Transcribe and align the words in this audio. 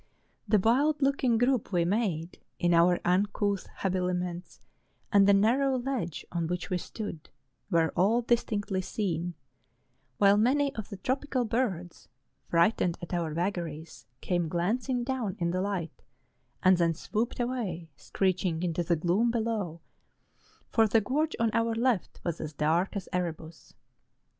The 0.47 0.57
wild 0.57 1.03
looking 1.03 1.37
group 1.37 1.65
w'e 1.65 1.85
made, 1.85 2.39
in 2.57 2.73
our 2.73 2.99
uncouth 3.05 3.67
habili¬ 3.81 4.15
ments, 4.17 4.59
and 5.13 5.27
the 5.27 5.33
narrow 5.35 5.77
ledge 5.77 6.25
on 6.31 6.47
which 6.47 6.71
we 6.71 6.79
stood, 6.79 7.29
were 7.69 7.91
all 7.95 8.23
distinctly 8.23 8.81
seen; 8.81 9.35
while 10.17 10.37
many 10.37 10.73
of 10.73 10.89
the 10.89 10.97
tropical 10.97 11.45
birds, 11.45 12.07
frightened 12.49 12.97
at 12.99 13.13
our 13.13 13.31
vagaries, 13.35 14.07
came 14.21 14.47
glancing 14.49 15.03
down 15.03 15.35
in 15.37 15.51
258 15.51 15.61
MOUNTAIN 15.61 15.83
ADVENTURES. 15.83 15.91
the 15.91 15.99
light, 15.99 16.03
and 16.63 16.77
then 16.77 16.93
swooped 16.95 17.39
away, 17.39 17.91
screeching 17.95 18.63
into 18.63 18.81
the 18.83 18.95
gloom 18.95 19.29
below, 19.29 19.81
for 20.67 20.87
the 20.87 20.99
gorge 20.99 21.35
on 21.39 21.51
our 21.53 21.75
left 21.75 22.19
was 22.23 22.41
as 22.41 22.53
dark 22.53 22.95
as 22.95 23.07
Erebus. 23.13 23.75